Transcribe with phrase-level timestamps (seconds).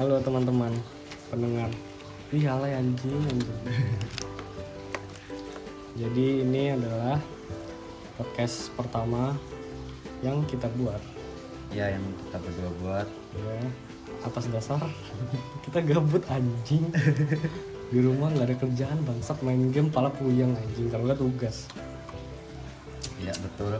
[0.00, 0.72] Halo teman-teman
[1.28, 1.68] pendengar.
[2.32, 3.60] Ih, alay anjing, anjing.
[6.00, 7.20] Jadi ini adalah
[8.16, 9.36] podcast pertama
[10.24, 10.96] yang kita buat.
[11.76, 13.08] Ya yang kita berdua buat.
[13.36, 13.60] Ya
[14.24, 14.80] atas dasar
[15.60, 16.88] kita gabut anjing.
[17.92, 20.88] Di rumah nggak ada kerjaan bangsat main game pala puyeng anjing.
[20.88, 21.68] Kalau nggak tugas.
[23.20, 23.76] Ya betul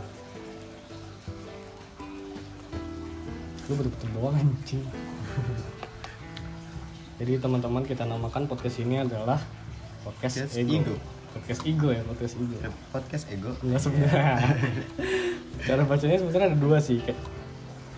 [3.67, 4.83] lu betul-betul doang anjing.
[7.19, 9.41] Jadi teman-teman kita namakan podcast ini adalah
[10.07, 10.73] podcast, Podcast ego.
[10.79, 10.95] ego.
[11.35, 12.55] podcast ego ya podcast ego.
[12.63, 13.51] Eh, podcast ego.
[13.65, 14.37] Enggak sebenarnya.
[15.67, 17.19] Cara bacanya sebenarnya ada dua sih kayak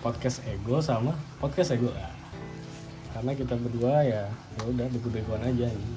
[0.02, 1.94] podcast ego sama podcast ego.
[3.14, 5.96] Karena kita berdua ya ya udah bego-begoan aja nih.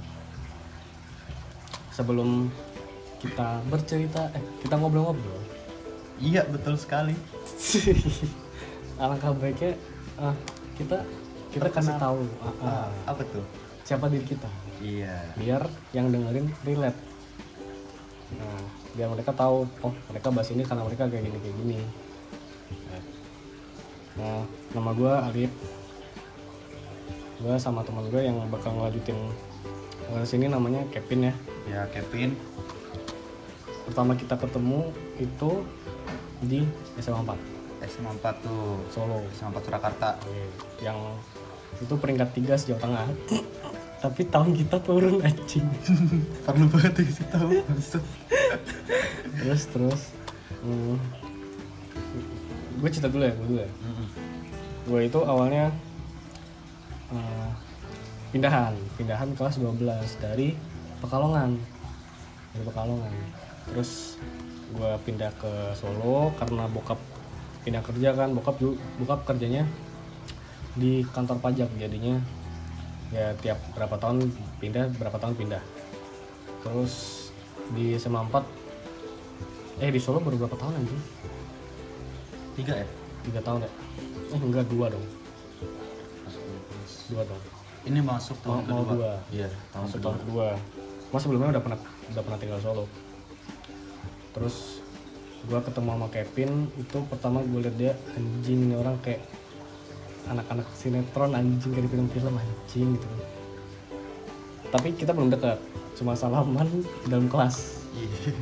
[1.93, 2.49] sebelum
[3.21, 5.41] kita bercerita eh kita ngobrol-ngobrol.
[6.17, 7.13] Iya betul sekali
[9.01, 9.73] alangkah baiknya
[10.21, 10.35] ah,
[10.77, 11.01] kita
[11.53, 13.45] kita kasih tahu ah, ah, Ah, apa tuh?
[13.83, 14.47] siapa diri kita.
[14.79, 15.35] Iya.
[15.35, 16.99] Biar yang dengerin relate.
[18.39, 18.61] Nah
[18.95, 21.79] biar mereka tahu oh mereka bahas ini karena mereka kayak gini kayak gini.
[24.17, 25.51] Nah nama gue Alip.
[27.43, 29.19] Gue sama teman gue yang bakal ngelanjutin
[30.07, 31.33] ke sini namanya Kevin ya.
[31.67, 32.39] Ya Kevin.
[33.83, 35.51] Pertama kita ketemu itu
[36.39, 36.63] di
[37.03, 37.52] SMA 4
[37.87, 39.23] SMA 4 tuh Solo.
[39.35, 40.09] SMA 4 Surakarta.
[40.79, 40.99] Yang
[41.81, 43.07] itu peringkat tiga sejauh tengah.
[44.03, 45.63] Tapi tahun kita turun anjing.
[46.45, 48.03] Perlu banget dikasih tahu maksud.
[49.39, 50.01] Terus terus
[50.63, 50.95] hmm,
[52.83, 53.71] gue cerita dulu ya gue dulu ya.
[54.83, 55.71] Gue itu awalnya
[57.15, 57.49] eh,
[58.35, 58.75] pindahan.
[58.99, 59.79] Pindahan kelas 12
[60.19, 60.51] dari
[60.99, 61.55] Pekalongan.
[62.51, 63.13] Dari Pekalongan.
[63.71, 64.19] Terus
[64.73, 66.99] gue pindah ke Solo karena bokap
[67.63, 68.59] pindah kerja kan bokap
[68.99, 69.63] bokap kerjanya
[70.75, 72.19] di kantor pajak jadinya.
[73.13, 75.63] Ya tiap berapa tahun pindah berapa tahun pindah.
[76.65, 76.93] Terus
[77.71, 78.43] di SMA 4
[79.81, 81.01] eh di Solo baru berapa tahun anjing?
[82.59, 82.87] Tiga ya?
[83.25, 83.71] Tiga tahun ya?
[84.33, 85.05] Eh enggak dua dong.
[87.09, 87.41] Dua dong.
[87.83, 88.95] Ini masuk tahun mau kedua?
[88.95, 89.13] dua.
[89.29, 90.05] Iya tahun masuk kedua.
[90.05, 90.47] tahun kedua.
[91.13, 91.79] Mas sebelumnya udah pernah
[92.13, 92.85] udah pernah tinggal Solo.
[94.33, 94.82] Terus
[95.47, 99.19] gua ketemu sama Kevin itu pertama gue liat dia anjing ini orang kayak
[100.31, 103.07] anak-anak sinetron anjing kayak di film-film anjing gitu.
[104.71, 105.59] Tapi kita belum dekat
[105.99, 106.67] cuma salaman
[107.11, 107.83] dalam kelas.
[107.93, 108.33] Iya.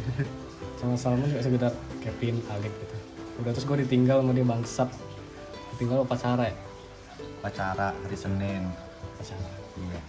[0.79, 1.73] sama salaman kayak sekedar
[2.05, 2.95] Kevin Alif gitu.
[3.41, 4.89] Udah terus gue ditinggal sama dia bangsat.
[5.75, 6.55] Ditinggal upacara ya?
[7.41, 8.69] Pacara hari Senin.
[9.17, 9.49] Upacara
[9.81, 10.01] iya.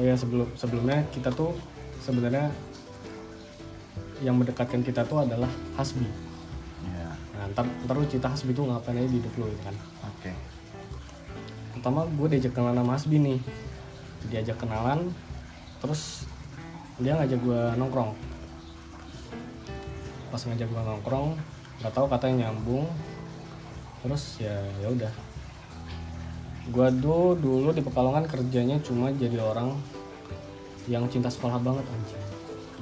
[0.00, 1.52] Oh ya sebelum sebelumnya kita tuh
[2.00, 2.48] sebenarnya
[4.22, 6.06] yang mendekatkan kita tuh adalah Hasbi.
[6.86, 9.76] iya Nah, ntar, ntar lu cerita Hasbi tuh ngapain aja di hidup lu gitu kan.
[10.06, 10.32] oke
[11.74, 13.40] Pertama gue diajak kenalan sama Hasbi nih.
[14.30, 15.10] Diajak kenalan,
[15.82, 16.30] terus
[17.02, 18.14] dia ngajak gue nongkrong.
[20.30, 21.34] Pas ngajak gue nongkrong,
[21.82, 22.86] nggak tahu katanya nyambung.
[24.06, 25.12] Terus ya ya udah.
[26.70, 29.74] Gue tuh dulu di Pekalongan kerjanya cuma jadi orang
[30.86, 32.21] yang cinta sekolah banget anjing.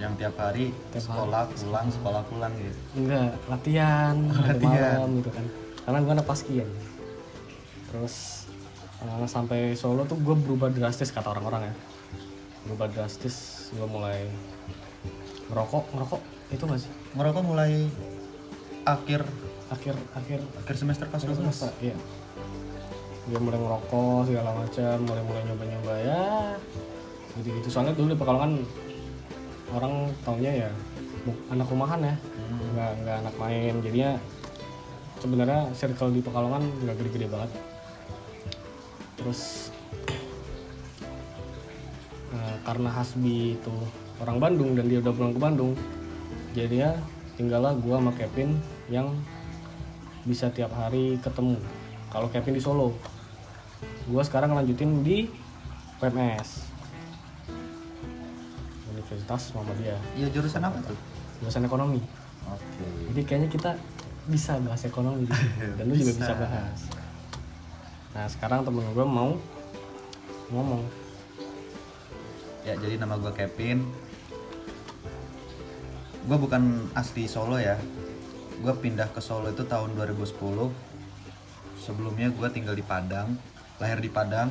[0.00, 2.80] Yang tiap hari Tiap sekolah pulang sekolah pulang gitu.
[2.96, 4.96] Enggak latihan hari Latihan.
[4.96, 5.44] malam gitu kan.
[5.84, 6.68] Karena gue anak paskian.
[7.92, 8.14] Terus
[9.04, 11.74] eh, sampai Solo tuh gue berubah drastis kata orang-orang ya.
[12.64, 14.24] Berubah drastis gue mulai
[15.52, 16.20] ngerokok ngerokok.
[16.50, 16.90] Itu gak sih?
[17.14, 17.84] Merokok mulai
[18.88, 19.22] akhir
[19.68, 20.40] akhir akhir.
[20.64, 21.96] akhir semester pas akhir semester iya.
[23.28, 26.24] Gue mulai ngerokok segala macam mulai mulai nyoba nyoba ya.
[27.36, 28.52] Gitu gitu soalnya dulu di Pekalongan
[29.74, 30.70] orang taunya ya
[31.52, 32.14] anak rumahan ya.
[32.16, 32.58] Hmm.
[32.74, 33.74] nggak nggak anak main.
[33.84, 34.10] Jadinya
[35.20, 37.50] sebenarnya circle di Pekalongan nggak gede-gede banget.
[39.20, 39.70] Terus
[42.32, 43.74] eh, karena Hasbi itu
[44.20, 45.72] orang Bandung dan dia udah pulang ke Bandung
[46.50, 46.92] jadinya
[47.38, 48.58] tinggallah gua sama Kevin
[48.90, 49.14] yang
[50.26, 51.56] bisa tiap hari ketemu.
[52.10, 52.96] Kalau Kevin di Solo
[54.10, 55.30] gua sekarang lanjutin di
[56.00, 56.69] PMS
[59.30, 60.98] Universitas Muhammadiyah iya jurusan apa tuh?
[61.38, 62.02] Jurusan ekonomi.
[62.50, 62.86] Oke.
[63.14, 63.70] Jadi kayaknya kita
[64.26, 65.30] bisa bahas ekonomi
[65.78, 66.22] dan lu juga Bisa.
[66.26, 66.78] bisa bahas.
[68.10, 69.38] Nah sekarang temen gue mau
[70.50, 70.82] ngomong.
[72.66, 73.86] Ya jadi nama gue Kevin.
[76.26, 77.78] Gue bukan asli Solo ya.
[78.58, 80.26] Gue pindah ke Solo itu tahun 2010
[81.78, 83.38] sebelumnya gue tinggal di Padang.
[83.78, 84.50] Lahir di Padang.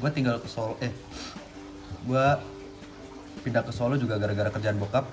[0.00, 0.90] Gue tinggal ke Solo eh
[2.08, 2.55] gue
[3.44, 5.04] pindah ke Solo juga gara-gara kerjaan bokap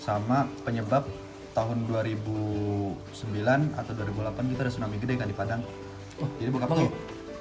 [0.00, 1.04] sama penyebab
[1.56, 3.00] tahun 2009
[3.80, 5.62] atau 2008 kita ada tsunami gede kan di Padang.
[6.20, 6.90] Oh, Jadi bokap tuh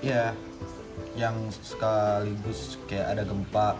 [0.03, 0.31] iya
[1.15, 3.75] yang sekaligus kayak ada gempa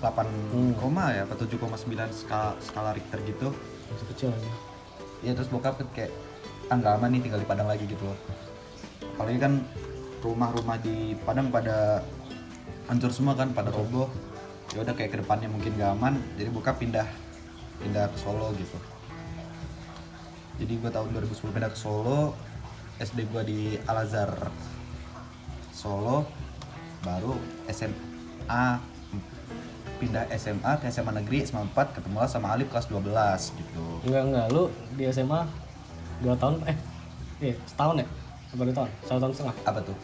[0.00, 0.72] 8, Hmm.
[0.76, 3.48] koma ya atau 7,9 skala, skala Richter gitu.
[3.86, 4.50] masih kecil aja
[5.24, 6.12] Ya terus bokap kayak
[6.68, 8.18] ah nggak aman nih tinggal di Padang lagi gitu loh.
[9.16, 9.62] Apalagi kan
[10.20, 12.02] rumah-rumah di Padang pada
[12.90, 14.10] hancur semua kan, pada roboh.
[14.74, 17.06] Ya udah kayak ke depannya mungkin gak aman, jadi bokap pindah
[17.78, 18.78] pindah ke Solo gitu.
[20.56, 22.32] Jadi gue tahun 2010 pindah ke Solo,
[22.96, 24.32] SD gue di Al Azhar
[25.70, 26.24] Solo,
[27.04, 27.36] baru
[27.68, 28.64] SMA
[29.96, 33.84] pindah SMA ke SMA negeri SMA 4 ketemu lah sama Alif kelas 12 gitu.
[34.04, 35.40] enggak enggak lu di SMA
[36.20, 36.76] dua tahun eh
[37.40, 38.06] iya setahun ya
[38.52, 39.96] apa dua tahun satu tahun setengah Apa tuh?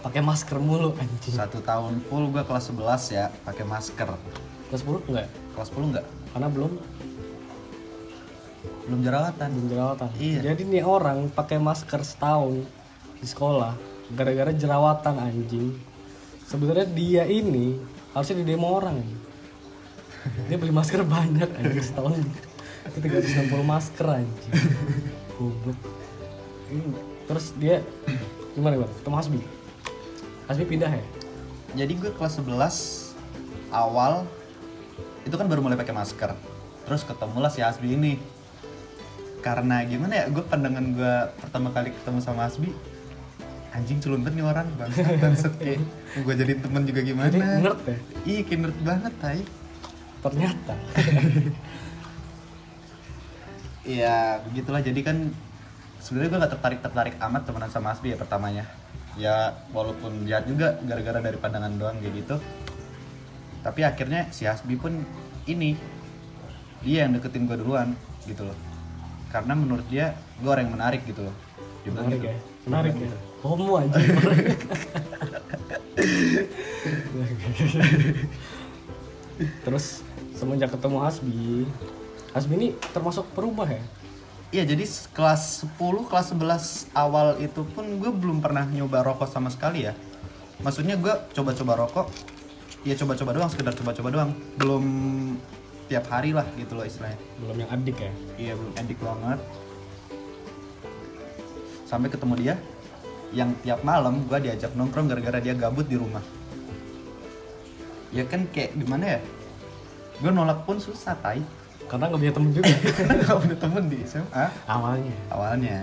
[0.00, 4.08] Pakai masker mulu anjing Satu tahun full gue kelas 11 ya, pakai masker.
[4.68, 5.28] kelas 10 enggak?
[5.54, 6.06] Kelas 10 enggak?
[6.30, 6.72] karena belum
[8.84, 9.48] Belum jerawatan.
[9.48, 10.40] belum jerawatan Iya.
[10.44, 12.64] jadi nih orang pakai masker setahun
[13.16, 13.72] di sekolah
[14.12, 15.72] gara-gara jerawatan anjing
[16.44, 17.80] sebenarnya dia ini
[18.12, 19.00] harusnya di demo orang
[20.44, 22.20] dia beli masker banyak anjing setahun
[22.84, 24.52] itu 360 masker anjing
[25.32, 25.78] goblok
[26.64, 26.92] Ini,
[27.24, 27.80] terus dia
[28.52, 29.40] gimana gimana ketemu Hasbi
[30.44, 31.04] Hasbi pindah ya?
[31.74, 33.16] Jadi gue kelas 11
[33.72, 34.28] awal
[35.24, 36.36] itu kan baru mulai pakai masker.
[36.84, 38.20] Terus ketemulah si Hasbi ini.
[39.40, 42.72] Karena gimana ya, gue pandangan gue pertama kali ketemu sama Hasbi
[43.74, 45.82] anjing culun banget nih orang bangsa dan kayak
[46.14, 47.26] gue jadi temen juga gimana?
[47.26, 47.98] Jadi nerd ya?
[48.22, 49.40] Iya kayak nerd banget tay
[50.22, 50.74] ternyata.
[53.84, 54.80] Iya begitulah.
[54.80, 55.28] Jadi kan
[56.00, 58.64] sebenarnya gue gak tertarik tertarik amat temenan sama Asbi ya pertamanya
[59.14, 62.36] ya walaupun jahat juga gara-gara dari pandangan doang kayak gitu.
[63.64, 65.00] Tapi akhirnya si Asbi pun
[65.48, 65.78] ini
[66.84, 67.96] dia yang deketin gue duluan
[68.28, 68.58] gitu loh.
[69.32, 71.34] Karena menurut dia gue orang yang menarik gitu loh.
[71.82, 72.28] Dia bilang menarik gitu.
[72.28, 72.38] ya?
[72.68, 73.12] Menarik ya?
[73.44, 74.08] Homo anjing
[79.68, 80.00] terus
[80.32, 81.68] semenjak ketemu Hasbi
[82.32, 83.84] Hasbi ini termasuk perubah ya
[84.52, 89.48] Iya jadi kelas 10, kelas 11 awal itu pun gue belum pernah nyoba rokok sama
[89.48, 89.96] sekali ya.
[90.60, 92.06] Maksudnya gue coba-coba rokok
[92.84, 94.30] Ya coba-coba doang, sekedar coba-coba doang.
[94.60, 94.84] Belum
[95.88, 97.16] tiap hari lah gitu loh istilahnya.
[97.40, 98.12] Belum yang adik ya?
[98.36, 99.40] Iya belum edik banget.
[101.88, 102.54] Sampai ketemu dia
[103.32, 106.20] Yang tiap malam gue diajak nongkrong gara-gara dia gabut di rumah.
[108.12, 109.20] Ya kan kayak gimana ya?
[110.20, 111.40] Gue nolak pun susah tai
[111.84, 112.64] karena nggak punya temen juga.
[112.98, 115.16] Karena gak punya temen di SMA awalnya.
[115.28, 115.78] Awalnya.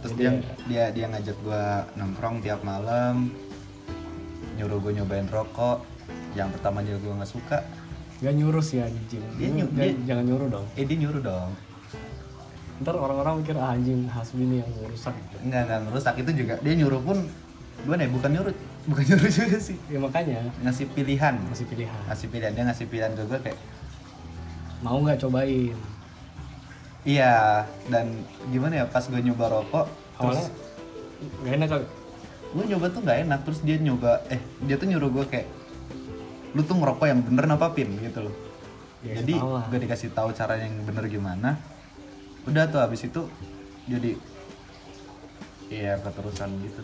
[0.00, 0.30] Terus dia
[0.64, 1.64] dia dia ngajak gua
[1.94, 3.28] nongkrong tiap malam.
[4.56, 5.84] Nyuruh gue nyobain rokok.
[6.32, 7.58] Yang pertama dia gua nggak suka.
[8.18, 9.24] Gak nyuruh sih anjing.
[9.36, 10.66] Dia nyu- nggak- dia- jangan nyuruh dong.
[10.74, 11.50] eh dia nyuruh dong.
[12.80, 15.12] Ntar orang-orang mikir ah, anjing Hasbi nih yang rusak.
[15.12, 16.14] Gitu nggak nggak ngerusak.
[16.16, 17.18] Itu juga dia nyuruh pun
[17.84, 18.54] gua nih bukan nyuruh
[18.86, 19.76] bukan nyuruh juga sih.
[19.86, 20.48] Ya makanya.
[20.60, 21.34] Ngasih pilihan.
[21.44, 22.00] Masih pilihan.
[22.08, 22.52] Ngasih pilihan.
[22.52, 23.58] Dia ngasih pilihan ke gue kayak
[24.80, 25.76] mau nggak cobain?
[27.04, 29.86] Iya dan gimana ya pas gue nyoba rokok
[30.20, 30.48] awalnya terus
[31.40, 31.86] nggak enak kali?
[32.50, 35.48] gue nyoba tuh nggak enak terus dia nyoba eh dia tuh nyuruh gue kayak
[36.50, 37.88] lu tuh ngerokok yang bener apa pin?
[37.94, 38.34] Gitu loh.
[39.00, 41.56] Ya, jadi gue dikasih tahu cara yang bener gimana.
[42.44, 43.24] Udah tuh habis itu
[43.88, 44.18] jadi
[45.72, 46.82] iya keterusan gitu.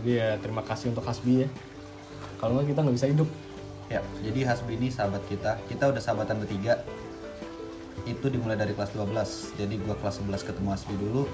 [0.00, 1.48] Jadi ya terima kasih untuk Hasbi ya.
[2.40, 3.28] Kalau nggak kita nggak bisa hidup
[3.90, 5.58] ya jadi Hasbi ini sahabat kita.
[5.66, 6.80] Kita udah sahabatan bertiga.
[8.06, 11.26] Itu dimulai dari kelas 12 jadi gue kelas 11 ketemu Hasbi dulu.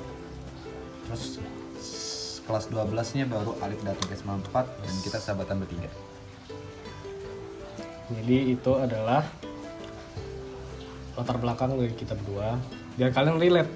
[1.06, 1.38] Terus
[2.48, 5.90] kelas 12 nya baru Alif datang ke SMA 4 dan kita sahabatan bertiga.
[8.06, 9.26] Jadi itu adalah
[11.18, 12.54] latar belakang dari kita berdua.
[12.94, 13.72] Biar kalian relate.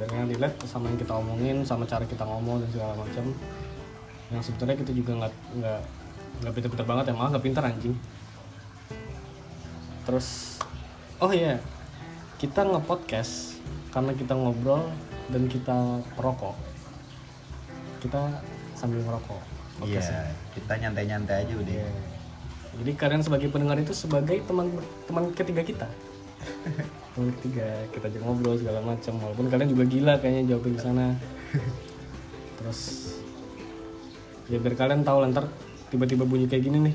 [0.00, 3.24] Kalian relate sama yang kita omongin sama cara kita ngomong dan segala macam.
[4.32, 5.80] Yang sebetulnya kita juga nggak nggak
[6.40, 7.94] nggak pintar-pintar banget ya malah nggak pintar anjing
[10.08, 10.58] terus
[11.20, 11.60] oh iya
[12.40, 13.60] kita nge-podcast
[13.92, 14.88] karena kita ngobrol
[15.28, 16.56] dan kita merokok
[18.00, 18.40] kita
[18.72, 19.42] sambil ngerokok
[19.84, 20.24] iya podcastnya.
[20.56, 21.90] kita nyantai-nyantai aja udah Iya.
[22.70, 24.70] Jadi kalian sebagai pendengar itu sebagai teman
[25.10, 25.88] teman ketiga kita.
[27.12, 31.06] teman ketiga kita aja ngobrol segala macam walaupun kalian juga gila kayaknya jawabin ke sana.
[32.62, 32.80] Terus
[34.46, 35.46] ya biar kalian tahu lah, ntar
[35.90, 36.94] tiba-tiba bunyi kayak gini nih.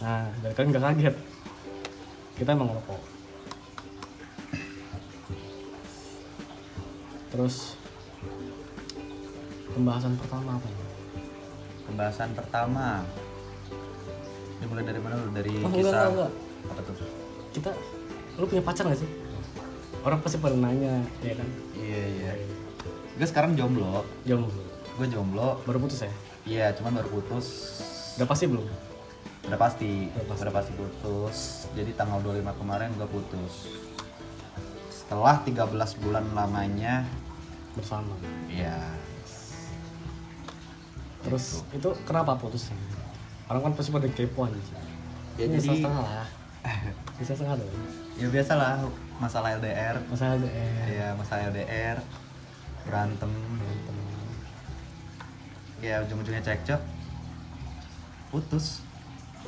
[0.00, 1.16] Nah, biar kalian nggak kaget.
[2.38, 3.00] Kita emang ngerokok.
[7.30, 7.78] Terus
[9.70, 10.86] pembahasan pertama apa nih?
[11.86, 12.86] Pembahasan pertama.
[14.58, 15.30] Dimulai dari mana dulu?
[15.32, 16.30] Dari Oh, kisah enggak, enggak.
[16.70, 16.94] apa tuh?
[17.50, 17.70] kita
[18.38, 19.10] lu punya pacar gak sih
[20.00, 22.32] orang pasti pada nanya ya kan iya iya
[23.18, 24.54] gue sekarang jomblo jomblo
[24.94, 26.12] gue jomblo baru putus ya
[26.48, 27.46] iya cuman baru putus.
[28.16, 28.66] Udah pasti belum?
[29.48, 30.08] Udah pasti.
[30.12, 30.42] Udah pasti.
[30.44, 31.36] udah pasti putus.
[31.76, 33.68] Jadi tanggal 25 kemarin gue putus.
[34.92, 37.04] Setelah 13 bulan lamanya
[37.74, 38.14] bersama.
[38.50, 38.76] Ya
[41.20, 42.72] terus itu kenapa putusnya
[43.52, 44.56] orang kan pasti pada kepo aja.
[45.36, 46.28] Ya, Ini jadi- setengah lah.
[47.20, 47.72] Bisa setengah dong.
[48.16, 48.88] Ya biasalah
[49.20, 52.00] masalah LDR masalah LDR ya masalah LDR
[52.88, 53.28] berantem
[55.80, 56.80] ya ujung-ujungnya cekcok.
[58.30, 58.84] Putus.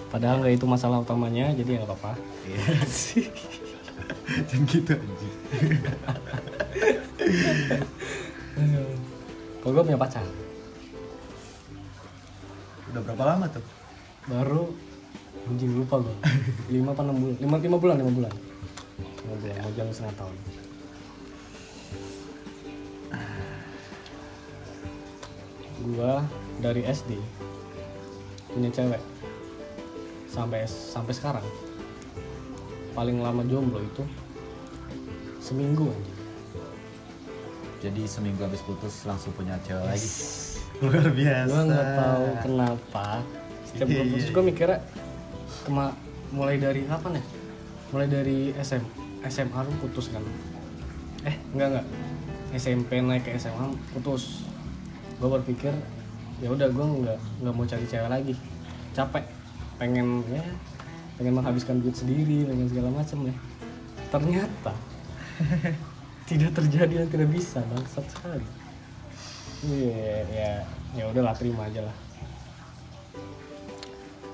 [0.08, 2.12] Padahal nggak itu masalah utamanya jadi ya nggak apa-apa.
[2.48, 2.62] Iya.
[4.48, 5.34] Dan gitu anjing.
[9.62, 10.24] Kalau gue punya pacar.
[12.92, 13.64] Udah berapa lama tuh?
[14.28, 14.72] Baru
[15.42, 16.16] anjing lupa gue
[16.70, 17.36] lima apa enam bulan?
[17.40, 18.32] Lima lima bulan lima bulan.
[19.22, 20.36] Lima bulan mau jalan setengah tahun
[25.84, 26.22] gua
[26.58, 27.18] dari SD
[28.52, 29.02] punya cewek.
[30.28, 31.46] Sampai sampai sekarang.
[32.92, 34.04] Paling lama jomblo itu
[35.40, 36.18] seminggu anjing.
[37.82, 40.08] Jadi seminggu habis putus langsung punya cewek lagi?
[40.84, 41.50] Luar biasa.
[41.50, 43.06] Gue nggak tahu kenapa.
[43.66, 44.34] Setiap gue Iya, putus iya.
[44.34, 44.78] gue mikirnya
[45.64, 45.86] kema
[46.30, 47.24] mulai dari kapan ya?
[47.90, 48.82] Mulai dari SM
[49.26, 50.22] SMA putus kan?
[51.24, 51.86] Eh enggak enggak
[52.52, 54.44] SMP naik ke SMA putus
[55.22, 55.70] gue berpikir
[56.42, 58.34] ya udah gue nggak nggak mau cari cewek lagi.
[58.90, 59.22] Capek.
[59.78, 60.42] Pengen ya
[61.14, 63.34] pengen menghabiskan duit sendiri pengen segala macam ya.
[64.10, 64.74] Ternyata
[66.28, 68.46] tidak terjadi dan tidak bisa bangsat sekali.
[69.62, 70.52] Iya, ya,
[70.98, 71.96] ya udahlah terima aja lah.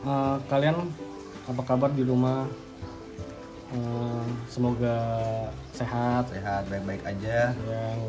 [0.08, 0.88] Eh, kalian
[1.44, 2.48] apa kabar di rumah?
[3.76, 4.96] Eh, semoga
[5.76, 7.52] sehat, sehat baik-baik aja.
[7.52, 8.00] Yang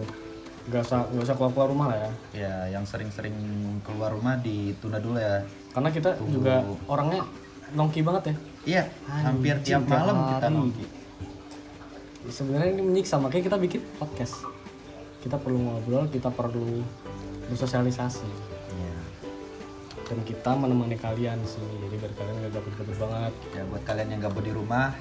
[0.68, 2.12] nggak usah nggak usah keluar keluar rumah lah ya.
[2.36, 3.34] ya yang sering-sering
[3.82, 6.34] keluar rumah ditunda dulu ya Karena kita Tunggu.
[6.34, 7.22] juga orangnya
[7.72, 8.36] nongki banget ya.
[8.66, 10.56] iya hampir tiap malam kita hari.
[10.58, 10.86] nongki
[12.30, 14.44] Sebenarnya ini menyiksa makanya kita bikin podcast.
[15.18, 16.84] Kita perlu ngobrol, kita perlu
[17.50, 18.28] bersosialisasi.
[18.75, 18.98] iya
[20.06, 23.34] Dan kita menemani kalian sih, jadi biar kalian nggak gabut-gabut banget.
[23.56, 24.94] ya buat kalian yang gabut di rumah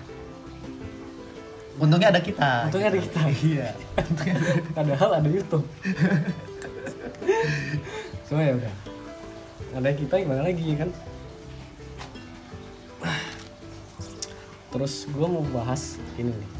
[1.78, 3.20] untungnya ada kita Untungnya ada kita.
[3.50, 3.68] iya
[4.76, 5.66] Padahal ada YouTube.
[8.28, 8.74] Cuma ya udah.
[9.78, 10.90] Ada kita gimana lagi ya kan?
[14.68, 16.50] Terus gue mau bahas ini nih.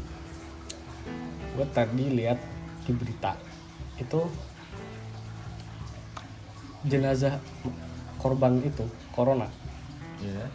[1.53, 2.39] Gue tadi lihat
[2.87, 3.37] di berita
[3.99, 4.25] itu
[6.87, 7.37] jenazah
[8.17, 9.51] korban itu corona
[10.19, 10.51] Iya.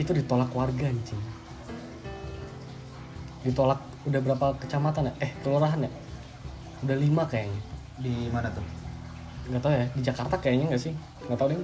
[0.00, 1.20] itu ditolak warga anjing
[3.44, 5.12] ditolak udah berapa kecamatan ya?
[5.22, 5.90] Eh kelurahan ya?
[6.82, 7.60] Udah lima kayaknya.
[8.02, 8.64] Di mana tuh?
[9.50, 10.94] Nggak tahu ya di Jakarta kayaknya nggak sih?
[11.26, 11.60] Nggak tahu deh.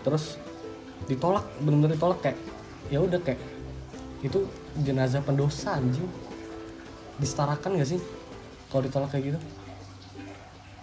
[0.00, 0.24] Terus
[1.08, 2.38] ditolak benar-benar ditolak kayak
[2.92, 3.40] ya udah kayak
[4.20, 4.44] itu
[4.84, 6.08] jenazah pendosa anjing.
[7.16, 8.00] Disetarakan nggak sih?
[8.68, 9.40] Kalau ditolak kayak gitu?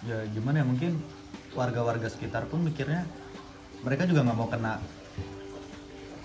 [0.06, 0.98] Ya gimana ya mungkin
[1.54, 3.06] warga-warga sekitar pun mikirnya
[3.82, 4.82] mereka juga nggak mau kena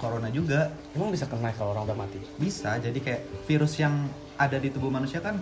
[0.03, 0.75] corona juga.
[0.99, 2.19] Emang bisa kena kalau orang udah mati?
[2.43, 5.39] Bisa jadi kayak virus yang ada di tubuh manusia kan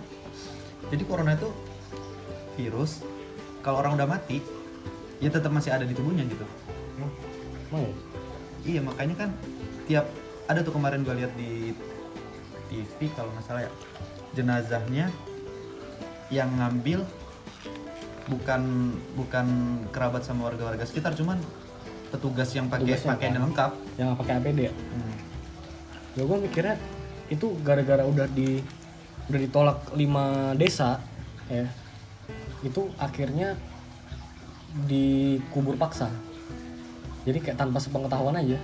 [0.92, 1.48] jadi corona itu
[2.58, 3.00] virus
[3.64, 4.42] kalau orang udah mati
[5.22, 6.44] ya tetap masih ada di tubuhnya gitu.
[7.00, 7.10] Emang
[7.70, 7.92] emang ya?
[8.66, 9.30] iya makanya kan
[9.88, 10.06] tiap
[10.50, 11.72] ada tuh kemarin gue lihat di
[12.68, 13.72] TV kalau nggak salah ya
[14.34, 15.06] jenazahnya
[16.30, 17.02] yang ngambil
[18.30, 19.46] bukan bukan
[19.90, 21.38] kerabat sama warga-warga sekitar cuman
[22.10, 23.42] petugas yang pakai pakaian kan?
[23.46, 23.70] lengkap.
[23.96, 25.14] Yang pakai APD ya Hmm.
[26.18, 26.76] ya gue mikirnya
[27.30, 28.58] itu gara-gara udah di
[29.30, 30.98] udah ditolak lima desa
[31.46, 31.70] ya
[32.66, 33.54] itu akhirnya
[34.86, 36.10] dikubur paksa.
[37.26, 38.58] Jadi kayak tanpa sepengetahuan aja.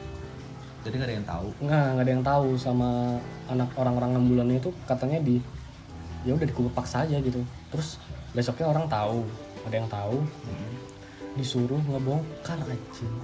[0.87, 1.49] Jadi nggak ada yang tahu?
[1.63, 3.19] Nggak nggak ada yang tahu sama
[3.51, 5.43] anak orang-orang enam bulan itu katanya di
[6.23, 7.43] ya udah dikubur paksa aja gitu.
[7.75, 7.99] Terus
[8.35, 9.27] besoknya orang tahu
[9.67, 10.23] ada yang tahu
[11.37, 13.15] disuruh ngebongkar anjing.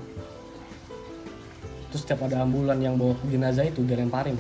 [1.92, 4.36] Terus setiap ada ambulan yang bawa jenazah itu dilemparin.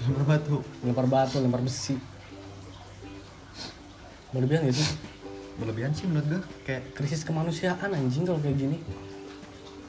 [0.00, 0.56] Lempar batu?
[0.80, 1.96] Lempar batu lempar besi.
[4.32, 4.88] Berlebihan gak sih?
[5.60, 8.80] Berlebihan sih menurut gue kayak krisis kemanusiaan anjing kalau kayak gini.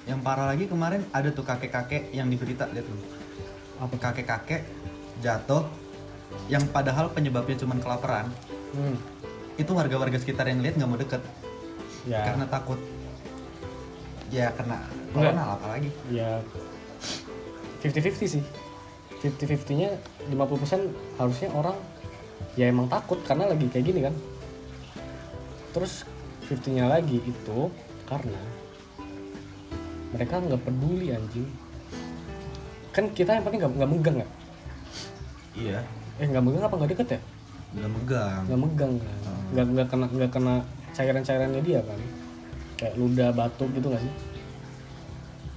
[0.03, 2.99] Yang parah lagi kemarin ada tuh kakek-kakek yang di berita lihat tuh.
[3.79, 3.95] Apa?
[3.95, 4.67] Kakek-kakek
[5.23, 5.63] jatuh
[6.51, 8.27] yang padahal penyebabnya cuma kelaparan.
[8.71, 8.95] Hmm.
[9.59, 11.19] itu warga-warga sekitar yang lihat nggak mau deket
[12.07, 12.21] ya.
[12.25, 12.79] Karena takut
[14.31, 14.79] ya kena
[15.11, 15.89] corona lah apalagi.
[16.09, 16.39] Ya.
[17.83, 18.43] 50-50 sih.
[19.21, 19.89] 50-50 nya
[20.33, 21.77] 50% harusnya orang
[22.57, 24.15] ya emang takut karena lagi kayak gini kan.
[25.75, 26.05] Terus
[26.49, 27.59] 50 nya lagi itu
[28.09, 28.41] karena
[30.11, 31.47] mereka nggak peduli anjing.
[32.91, 34.27] Kan kita yang penting nggak megang ya
[35.55, 35.79] iya.
[36.19, 37.19] Eh nggak megang apa nggak deket ya?
[37.75, 38.41] Nggak megang.
[38.47, 38.93] Nggak megang.
[38.99, 39.43] Kan Hmm.
[39.51, 40.55] nggak nggak kena nggak kena
[41.01, 41.97] cairan cairannya dia kan.
[42.77, 44.13] Kayak ludah batuk gitu nggak sih?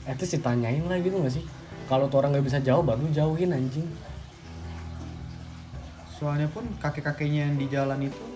[0.09, 1.45] At least ditanyain lah gitu nggak sih?
[1.85, 3.85] Kalau tuh orang nggak bisa jawab baru jauhin anjing.
[6.17, 8.35] Soalnya pun kakek-kakeknya yang di jalan itu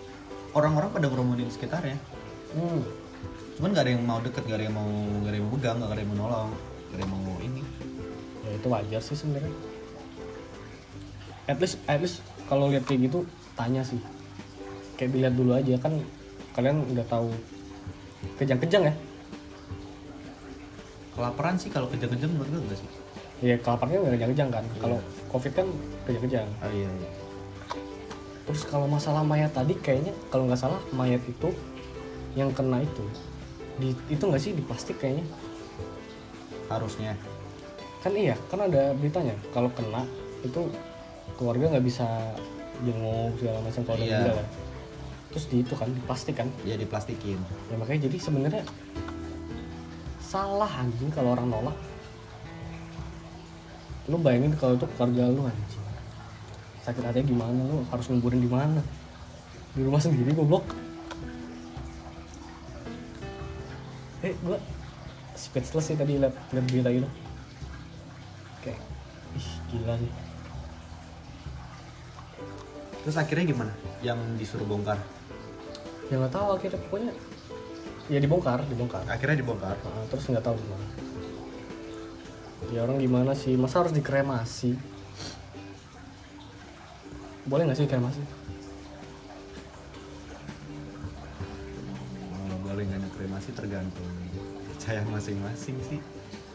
[0.56, 1.98] orang-orang pada ngerumunin sekitarnya
[2.56, 2.80] hmm.
[3.58, 4.88] cuman gak ada yang mau deket gak ada yang mau
[5.22, 6.50] gak ada yang mau pegang gak ada yang mau nolong
[6.88, 7.62] gak ada yang mau ini.
[8.46, 9.52] Ya itu wajar sih sebenarnya.
[11.44, 14.00] At least at least kalau lihat kayak gitu tanya sih.
[14.96, 16.00] Kayak dilihat dulu aja kan
[16.58, 17.30] kalian udah tahu.
[18.34, 18.94] Kejang-kejang ya?
[21.14, 22.88] Kelaparan sih kalau kejang-kejang menurut gue enggak sih.
[23.38, 24.64] Ya kelaparannya nggak kejang-kejang kan.
[24.66, 24.80] Iya.
[24.82, 24.98] kalau
[25.30, 25.66] covid kan
[26.10, 26.48] kejang-kejang.
[26.58, 27.10] Oh iya, iya.
[28.48, 31.52] terus kalau masalah mayat tadi kayaknya kalau nggak salah mayat itu
[32.32, 33.04] yang kena itu
[33.76, 35.22] di itu nggak sih di plastik kayaknya?
[36.66, 37.14] Harusnya.
[38.02, 39.38] Kan iya kan ada beritanya.
[39.54, 40.02] Kalau kena
[40.42, 40.66] itu
[41.38, 42.08] keluarga nggak bisa
[42.82, 44.18] jenguk segala macam kalau ada Iya.
[44.18, 44.48] meninggal kan
[45.38, 46.50] terus di itu kan di plastik kan?
[46.66, 47.38] Ya diplastikin.
[47.70, 48.66] Ya makanya jadi sebenarnya
[50.18, 51.78] salah anjing kalau orang nolak.
[54.10, 55.84] Lu bayangin kalau itu keluarga lu anjing.
[56.82, 57.86] Sakit hatinya gimana lu?
[57.86, 58.82] Harus nguburin di mana?
[59.78, 60.66] Di rumah sendiri goblok.
[64.26, 64.58] Eh gua
[65.38, 67.06] speechless sih tadi liat, liat berita gitu
[68.66, 68.82] kayak
[69.38, 70.14] ih gila nih.
[73.06, 73.72] Terus akhirnya gimana?
[74.02, 74.98] Yang disuruh bongkar
[76.08, 77.12] ya nggak tahu akhirnya pokoknya
[78.08, 79.04] ya dibongkar dibongkar.
[79.04, 79.76] Akhirnya dibongkar.
[79.76, 80.86] Nah, terus nggak tahu gimana.
[82.72, 83.56] Ya orang gimana sih?
[83.56, 84.76] Masa harus dikremasi?
[87.48, 88.20] Boleh nggak sih dikremasi?
[92.36, 94.08] Oh, boleh nggak kremasi tergantung
[94.72, 96.00] percaya masing-masing sih.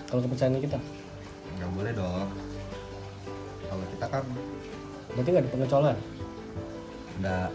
[0.09, 0.81] Kalau kepercayaan kita?
[1.57, 2.29] Nggak boleh dong.
[3.69, 4.25] Kalau kita kan
[5.13, 5.97] berarti nggak ada pengecualian?
[7.21, 7.49] Nggak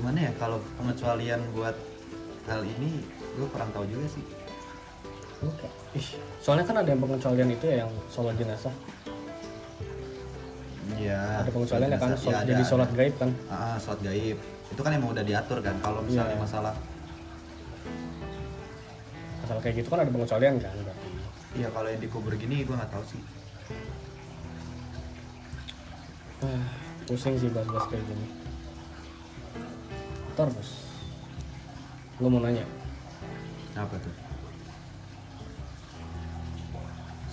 [0.00, 1.76] gimana ya kalau pengecualian buat
[2.46, 3.04] hal ini
[3.36, 4.24] gue kurang tahu juga sih
[5.40, 5.68] Oke.
[5.96, 8.72] Ih, soalnya kan ada yang pengecualian itu ya yang sholat jenazah
[10.90, 11.40] Iya.
[11.40, 12.20] ada pengecualian ya kan jenazah.
[12.20, 12.96] sholat, Iya, ada, jadi sholat ada.
[12.98, 14.36] gaib kan Ah, sholat gaib.
[14.68, 15.72] Itu kan emang udah diatur kan.
[15.80, 16.44] Kalau misalnya Iya.
[16.44, 16.74] masalah,
[19.40, 21.08] masalah kayak gitu kan ada pengecualian kan berarti
[21.50, 23.22] iya kalau yang dikubur gini gue nggak tahu sih.
[26.40, 26.64] Ah,
[27.04, 28.26] pusing sih bahas-bahas kayak gini
[30.36, 30.70] terus
[32.20, 32.66] gue mau nanya
[33.78, 34.14] Apa tuh?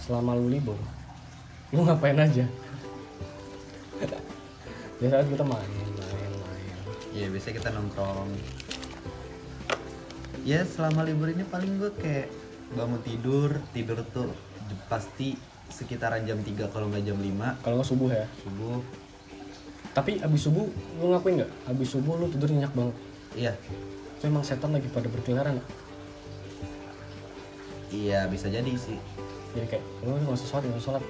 [0.08, 0.80] selama lu libur
[1.76, 2.48] lu ngapain aja
[5.02, 6.58] biasanya kita main main main
[7.18, 8.30] Iya biasanya kita nongkrong.
[10.46, 12.30] Ya selama libur ini paling gue kayak
[12.78, 14.30] bangun tidur, tidur tuh
[14.86, 15.34] pasti
[15.74, 18.80] sekitaran jam 3 kalau nggak jam 5 kalau nggak subuh ya subuh.
[19.98, 20.70] Tapi abis subuh
[21.02, 22.94] lu ngapain nggak abis subuh lu tidur nyenyak banget
[23.34, 23.54] Iya,
[24.14, 25.66] itu emang setan lagi pada berkeliaran ya?
[27.90, 28.98] iya bisa jadi sih.
[29.54, 31.04] jadi kayak lu nggak usah sholat nggak usah sholat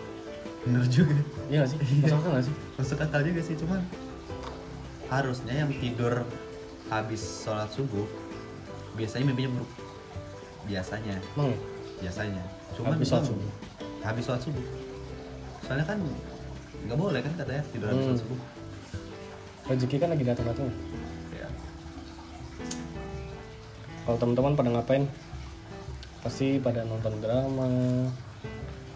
[0.64, 1.16] Bener juga.
[1.48, 3.82] iya nggak sih masuk akal nggak sih Masuk akal juga sih cuman
[5.08, 6.14] harusnya yang tidur
[6.88, 8.08] habis sholat subuh
[8.94, 9.72] biasanya mimpinya buruk.
[10.66, 11.60] Biasanya, emang ya?
[12.02, 12.44] biasanya.
[12.76, 13.50] Cuman Habis sholat subuh?
[14.02, 14.66] Habis sholat subuh.
[15.64, 16.00] Soalnya kan
[16.84, 18.10] nggak boleh kan katanya tidur habis Hmm.
[18.10, 18.40] sholat subuh.
[19.68, 20.68] Rezeki kan lagi datang datang
[21.32, 21.48] Ya.
[24.04, 25.04] kalau teman-teman pada ngapain
[26.20, 27.70] pasti pada nonton drama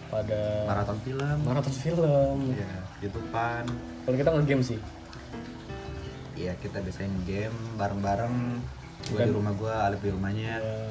[0.08, 1.38] pada Maraton film.
[1.44, 3.66] maraton film Iya, YouTubean.
[4.04, 4.80] kalau kita nge-game sih
[6.32, 8.34] Iya, kita biasain game bareng-bareng.
[9.06, 10.58] Gue di rumah gue, Alif di rumahnya.
[10.58, 10.90] Ya,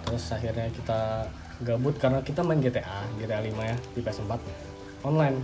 [0.00, 1.28] terus akhirnya kita
[1.60, 4.32] gabut karena kita main GTA GTA 5 ya di PS4
[5.02, 5.36] online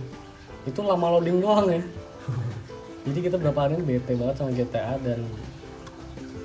[0.63, 1.81] itu lama loading doang ya
[3.03, 5.19] jadi kita berapa hari ini bete banget sama GTA dan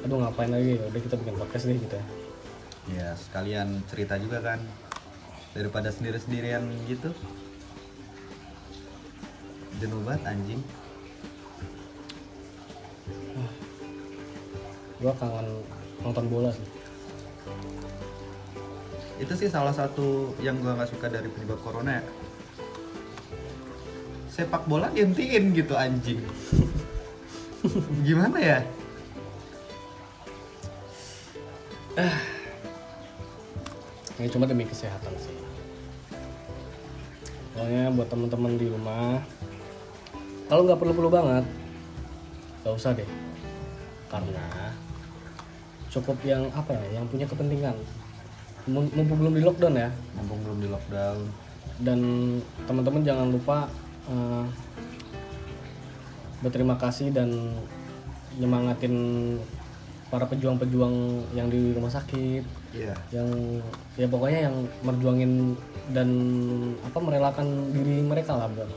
[0.06, 2.06] aduh ngapain lagi ya udah kita bikin podcast deh gitu ya
[2.88, 4.60] Ya, sekalian cerita juga kan.
[5.52, 7.12] Daripada sendiri-sendirian gitu.
[9.80, 10.62] Jenuh banget anjing.
[14.98, 15.62] gua kangen
[16.02, 16.66] nonton bola sih
[19.22, 22.04] Itu sih salah satu yang gua nggak suka dari penyebab corona ya.
[24.38, 26.22] Sepak bola dihentiin gitu anjing.
[28.06, 28.58] Gimana ya?
[34.22, 35.34] ini cuma demi kesehatan sih.
[37.50, 39.18] Pokoknya buat teman-teman di rumah
[40.46, 41.44] kalau nggak perlu-perlu banget
[42.62, 43.10] nggak usah deh.
[44.06, 44.46] Karena
[45.90, 47.74] cukup yang apa ya yang punya kepentingan.
[48.70, 49.90] Mum- mumpung belum di lockdown ya.
[50.14, 51.26] Mumpung belum di lockdown.
[51.82, 52.00] Dan
[52.70, 53.66] teman-teman jangan lupa
[54.08, 54.44] eh,
[56.40, 57.30] berterima kasih dan
[58.38, 58.94] nyemangatin
[60.08, 60.94] para pejuang-pejuang
[61.36, 62.44] yang di rumah sakit.
[62.72, 62.94] Iya.
[63.12, 63.28] Yang
[64.00, 65.32] ya pokoknya yang merjuangin
[65.92, 66.08] dan
[66.84, 68.70] apa merelakan diri mereka lah buat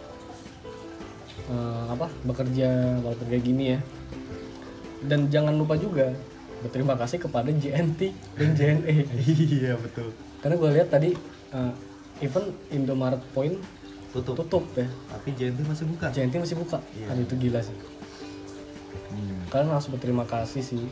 [1.51, 3.79] eh, apa bekerja walaupun kayak gini ya.
[5.01, 6.13] Dan jangan lupa juga
[6.61, 9.09] berterima kasih kepada JNT dan JNE
[9.57, 10.13] iya betul.
[10.45, 11.09] Karena gue lihat tadi
[11.55, 11.73] eh,
[12.21, 13.57] event Indomaret Point
[14.12, 14.36] tutup.
[14.43, 14.88] Tutup ya.
[14.88, 16.08] Tapi JNT masih buka.
[16.12, 16.78] JNT masih buka?
[16.95, 17.08] Iya.
[17.12, 17.78] aduh itu gila sih.
[19.12, 19.43] Hmm.
[19.52, 20.84] kalian harus berterima kasih sih.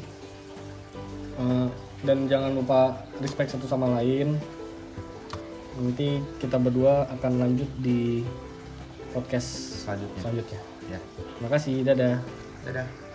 [1.39, 1.67] Eh,
[2.03, 4.35] dan jangan lupa respect satu sama lain.
[5.79, 8.23] Nanti kita berdua akan lanjut di
[9.15, 10.19] podcast selanjutnya.
[10.19, 10.61] selanjutnya.
[10.91, 10.99] Ya.
[11.39, 12.15] Terima kasih dadah.
[12.67, 13.08] Dadah